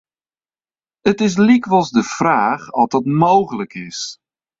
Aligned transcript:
It 1.09 1.17
is 1.27 1.41
lykwols 1.47 1.89
de 1.97 2.03
fraach 2.15 2.65
oft 2.81 2.93
dat 2.95 3.11
mooglik 3.21 3.73
is. 3.89 3.99